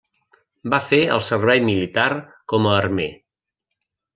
Va 0.73 0.79
fer 0.91 0.99
el 1.17 1.21
servei 1.27 1.61
militar 1.67 2.07
com 2.55 2.69
a 2.71 2.75
armer. 2.81 3.09